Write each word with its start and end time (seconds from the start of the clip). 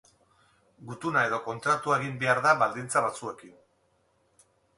Gutuna 0.91 1.21
edo 1.29 1.39
kontratua 1.47 1.99
egin 2.01 2.15
behar 2.25 2.41
da 2.47 2.55
baldintza 2.63 3.05
batzuekin. 3.09 3.53